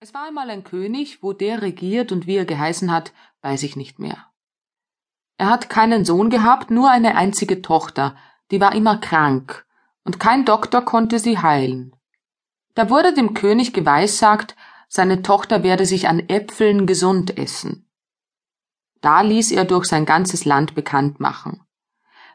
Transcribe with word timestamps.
Es 0.00 0.14
war 0.14 0.28
einmal 0.28 0.48
ein 0.48 0.62
König, 0.62 1.24
wo 1.24 1.32
der 1.32 1.60
regiert 1.60 2.12
und 2.12 2.28
wie 2.28 2.36
er 2.36 2.44
geheißen 2.44 2.92
hat, 2.92 3.12
weiß 3.42 3.64
ich 3.64 3.74
nicht 3.74 3.98
mehr. 3.98 4.26
Er 5.38 5.50
hat 5.50 5.68
keinen 5.68 6.04
Sohn 6.04 6.30
gehabt, 6.30 6.70
nur 6.70 6.88
eine 6.88 7.16
einzige 7.16 7.62
Tochter, 7.62 8.14
die 8.52 8.60
war 8.60 8.76
immer 8.76 8.98
krank, 8.98 9.66
und 10.04 10.20
kein 10.20 10.44
Doktor 10.44 10.82
konnte 10.82 11.18
sie 11.18 11.38
heilen. 11.38 11.96
Da 12.74 12.90
wurde 12.90 13.12
dem 13.12 13.34
König 13.34 13.72
geweissagt, 13.72 14.54
seine 14.86 15.22
Tochter 15.22 15.64
werde 15.64 15.84
sich 15.84 16.06
an 16.06 16.20
Äpfeln 16.28 16.86
gesund 16.86 17.36
essen. 17.36 17.90
Da 19.00 19.22
ließ 19.22 19.50
er 19.50 19.64
durch 19.64 19.86
sein 19.86 20.06
ganzes 20.06 20.44
Land 20.44 20.76
bekannt 20.76 21.18
machen. 21.18 21.66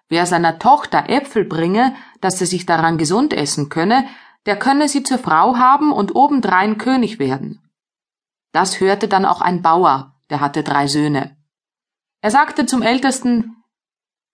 Wer 0.10 0.26
seiner 0.26 0.60
Tochter 0.60 1.10
Äpfel 1.10 1.46
bringe, 1.46 1.96
dass 2.20 2.40
sie 2.40 2.46
sich 2.46 2.66
daran 2.66 2.98
gesund 2.98 3.34
essen 3.34 3.70
könne, 3.70 4.06
der 4.46 4.58
könne 4.58 4.88
sie 4.88 5.04
zur 5.04 5.20
Frau 5.20 5.58
haben 5.58 5.92
und 5.92 6.16
obendrein 6.16 6.78
König 6.78 7.20
werden. 7.20 7.62
Das 8.52 8.80
hörte 8.80 9.08
dann 9.08 9.26
auch 9.26 9.42
ein 9.42 9.62
Bauer, 9.62 10.16
der 10.30 10.42
hatte 10.42 10.64
drei 10.64 10.88
Söhne. 10.88 11.36
Er 12.22 12.32
sagte 12.32 12.66
zum 12.66 12.82
Ältesten 12.82 13.58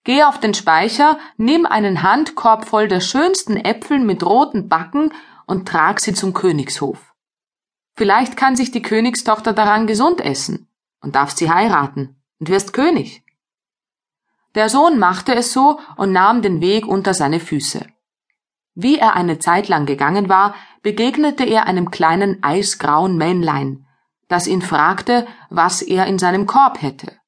Geh 0.04 0.22
auf 0.22 0.40
den 0.40 0.54
Speicher, 0.54 1.18
nimm 1.36 1.66
einen 1.66 2.02
Handkorb 2.02 2.66
voll 2.66 2.88
der 2.88 3.00
schönsten 3.00 3.56
Äpfel 3.56 3.98
mit 3.98 4.24
roten 4.24 4.68
Backen 4.68 5.12
und 5.46 5.68
trag 5.68 6.00
sie 6.00 6.14
zum 6.14 6.32
Königshof. 6.32 7.14
Vielleicht 7.96 8.36
kann 8.36 8.56
sich 8.56 8.70
die 8.70 8.80
Königstochter 8.80 9.52
daran 9.52 9.86
gesund 9.86 10.22
essen 10.22 10.68
und 11.02 11.16
darfst 11.16 11.36
sie 11.36 11.50
heiraten 11.50 12.22
und 12.38 12.48
wirst 12.48 12.72
König. 12.72 13.24
Der 14.54 14.68
Sohn 14.68 14.98
machte 14.98 15.34
es 15.34 15.52
so 15.52 15.80
und 15.96 16.12
nahm 16.12 16.40
den 16.40 16.60
Weg 16.60 16.86
unter 16.86 17.12
seine 17.12 17.40
Füße. 17.40 17.86
Wie 18.74 18.98
er 18.98 19.14
eine 19.14 19.38
Zeit 19.38 19.68
lang 19.68 19.86
gegangen 19.86 20.28
war, 20.28 20.54
begegnete 20.82 21.44
er 21.44 21.66
einem 21.66 21.90
kleinen 21.90 22.42
eisgrauen 22.42 23.16
Männlein, 23.16 23.86
das 24.28 24.46
ihn 24.46 24.62
fragte, 24.62 25.26
was 25.48 25.82
er 25.82 26.06
in 26.06 26.18
seinem 26.18 26.46
Korb 26.46 26.80
hätte. 26.80 27.18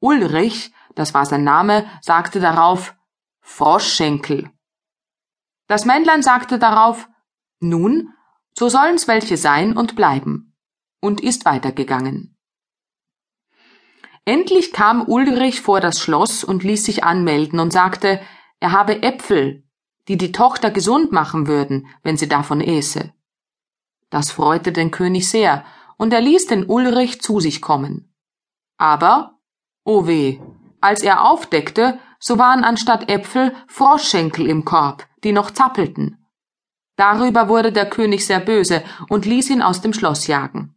Ulrich, 0.00 0.72
das 0.94 1.14
war 1.14 1.26
sein 1.26 1.44
Name, 1.44 1.86
sagte 2.02 2.40
darauf 2.40 2.94
Froschschenkel. 3.40 4.50
Das 5.66 5.84
Männlein 5.84 6.22
sagte 6.22 6.58
darauf 6.58 7.08
Nun, 7.60 8.12
so 8.56 8.68
sollen's 8.68 9.08
welche 9.08 9.36
sein 9.36 9.76
und 9.76 9.96
bleiben, 9.96 10.56
und 11.00 11.20
ist 11.20 11.44
weitergegangen. 11.44 12.36
Endlich 14.24 14.72
kam 14.72 15.08
Ulrich 15.08 15.62
vor 15.62 15.80
das 15.80 16.00
Schloss 16.00 16.44
und 16.44 16.62
ließ 16.62 16.84
sich 16.84 17.04
anmelden 17.04 17.60
und 17.60 17.72
sagte, 17.72 18.20
er 18.60 18.72
habe 18.72 19.02
Äpfel, 19.02 19.67
die 20.08 20.16
die 20.16 20.32
Tochter 20.32 20.70
gesund 20.70 21.12
machen 21.12 21.46
würden, 21.46 21.86
wenn 22.02 22.16
sie 22.16 22.28
davon 22.28 22.60
äße. 22.60 23.12
Das 24.10 24.30
freute 24.30 24.72
den 24.72 24.90
König 24.90 25.28
sehr, 25.28 25.64
und 25.98 26.12
er 26.12 26.20
ließ 26.20 26.46
den 26.46 26.64
Ulrich 26.64 27.20
zu 27.20 27.40
sich 27.40 27.60
kommen. 27.60 28.14
Aber, 28.78 29.38
oh 29.84 30.06
weh, 30.06 30.40
als 30.80 31.02
er 31.02 31.28
aufdeckte, 31.28 31.98
so 32.18 32.38
waren 32.38 32.64
anstatt 32.64 33.10
Äpfel 33.10 33.54
Froschschenkel 33.66 34.46
im 34.46 34.64
Korb, 34.64 35.06
die 35.24 35.32
noch 35.32 35.50
zappelten. 35.50 36.24
Darüber 36.96 37.48
wurde 37.48 37.72
der 37.72 37.88
König 37.88 38.26
sehr 38.26 38.40
böse 38.40 38.82
und 39.08 39.26
ließ 39.26 39.50
ihn 39.50 39.62
aus 39.62 39.80
dem 39.80 39.92
Schloss 39.92 40.26
jagen. 40.26 40.74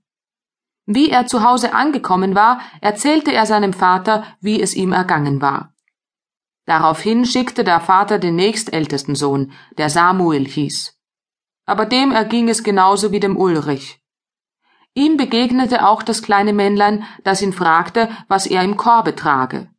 Wie 0.85 1.09
er 1.09 1.25
zu 1.25 1.43
Hause 1.43 1.73
angekommen 1.73 2.35
war, 2.35 2.59
erzählte 2.81 3.31
er 3.31 3.45
seinem 3.45 3.73
Vater, 3.73 4.23
wie 4.39 4.61
es 4.61 4.75
ihm 4.75 4.91
ergangen 4.91 5.41
war. 5.41 5.70
Daraufhin 6.65 7.25
schickte 7.25 7.63
der 7.63 7.79
Vater 7.79 8.19
den 8.19 8.35
nächstältesten 8.35 9.15
Sohn, 9.15 9.51
der 9.77 9.89
Samuel 9.89 10.47
hieß. 10.47 10.97
Aber 11.65 11.85
dem 11.85 12.11
erging 12.11 12.49
es 12.49 12.63
genauso 12.63 13.11
wie 13.11 13.19
dem 13.19 13.37
Ulrich. 13.37 13.99
Ihm 14.93 15.17
begegnete 15.17 15.87
auch 15.87 16.03
das 16.03 16.21
kleine 16.21 16.53
Männlein, 16.53 17.05
das 17.23 17.41
ihn 17.41 17.53
fragte, 17.53 18.09
was 18.27 18.45
er 18.45 18.63
im 18.63 18.77
Korbe 18.77 19.15
trage. 19.15 19.69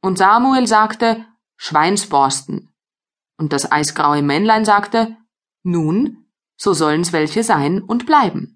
Und 0.00 0.18
Samuel 0.18 0.66
sagte, 0.66 1.26
Schweinsborsten. 1.56 2.72
Und 3.36 3.52
das 3.52 3.70
eisgraue 3.70 4.22
Männlein 4.22 4.64
sagte, 4.64 5.16
nun, 5.64 6.28
so 6.56 6.72
sollen's 6.72 7.12
welche 7.12 7.42
sein 7.42 7.82
und 7.82 8.06
bleiben. 8.06 8.53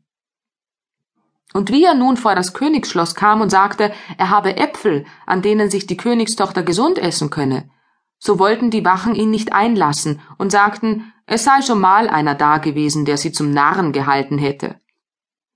Und 1.54 1.70
wie 1.70 1.84
er 1.84 1.94
nun 1.94 2.16
vor 2.16 2.34
das 2.34 2.52
Königsschloss 2.52 3.14
kam 3.14 3.40
und 3.40 3.50
sagte, 3.50 3.92
er 4.18 4.30
habe 4.30 4.56
Äpfel, 4.56 5.06
an 5.26 5.42
denen 5.42 5.70
sich 5.70 5.86
die 5.86 5.96
Königstochter 5.96 6.62
gesund 6.62 6.98
essen 6.98 7.30
könne, 7.30 7.70
so 8.18 8.38
wollten 8.38 8.70
die 8.70 8.84
Wachen 8.84 9.14
ihn 9.14 9.30
nicht 9.30 9.52
einlassen 9.52 10.20
und 10.36 10.50
sagten, 10.50 11.12
es 11.26 11.44
sei 11.44 11.62
schon 11.62 11.80
mal 11.80 12.08
einer 12.08 12.34
da 12.34 12.58
gewesen, 12.58 13.04
der 13.04 13.16
sie 13.16 13.32
zum 13.32 13.52
Narren 13.52 13.92
gehalten 13.92 14.38
hätte. 14.38 14.80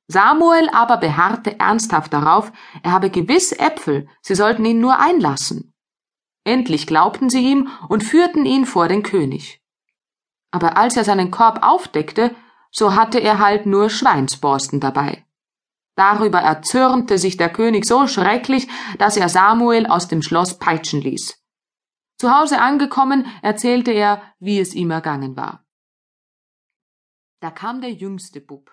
Samuel 0.06 0.68
aber 0.70 0.98
beharrte 0.98 1.58
ernsthaft 1.58 2.12
darauf, 2.12 2.52
er 2.82 2.92
habe 2.92 3.10
gewiss 3.10 3.52
Äpfel, 3.52 4.08
sie 4.20 4.34
sollten 4.34 4.64
ihn 4.64 4.80
nur 4.80 4.98
einlassen. 4.98 5.72
Endlich 6.44 6.86
glaubten 6.86 7.30
sie 7.30 7.40
ihm 7.40 7.68
und 7.88 8.04
führten 8.04 8.44
ihn 8.44 8.66
vor 8.66 8.88
den 8.88 9.02
König. 9.02 9.60
Aber 10.50 10.76
als 10.76 10.96
er 10.96 11.04
seinen 11.04 11.30
Korb 11.30 11.60
aufdeckte, 11.62 12.34
so 12.70 12.94
hatte 12.94 13.18
er 13.18 13.38
halt 13.38 13.64
nur 13.64 13.90
Schweinsborsten 13.90 14.80
dabei. 14.80 15.24
Darüber 15.94 16.40
erzürnte 16.40 17.18
sich 17.18 17.36
der 17.36 17.52
König 17.52 17.84
so 17.84 18.06
schrecklich, 18.06 18.68
dass 18.98 19.16
er 19.16 19.28
Samuel 19.28 19.86
aus 19.86 20.08
dem 20.08 20.22
Schloss 20.22 20.58
peitschen 20.58 21.00
ließ. 21.00 21.38
Zu 22.18 22.30
Hause 22.30 22.60
angekommen, 22.60 23.26
erzählte 23.42 23.90
er, 23.90 24.22
wie 24.38 24.58
es 24.60 24.74
ihm 24.74 24.90
ergangen 24.90 25.36
war. 25.36 25.66
Da 27.40 27.50
kam 27.50 27.80
der 27.80 27.92
jüngste 27.92 28.40
Bub, 28.40 28.70